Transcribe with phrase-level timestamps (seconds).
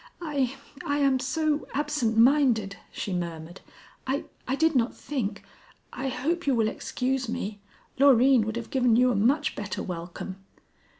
[0.23, 3.61] "I I am so absent minded," she murmured.
[4.07, 5.43] "I I did not think
[5.93, 7.59] I hope you will excuse me.
[7.99, 10.37] Loreen would have given you a much better welcome."